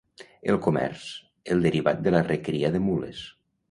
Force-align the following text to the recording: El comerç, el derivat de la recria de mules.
El 0.53 0.57
comerç, 0.67 1.05
el 1.57 1.63
derivat 1.69 2.03
de 2.09 2.17
la 2.19 2.27
recria 2.33 2.77
de 2.79 2.87
mules. 2.91 3.27